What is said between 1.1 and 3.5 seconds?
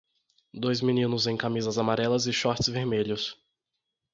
em camisas amarelas e shorts vermelhos.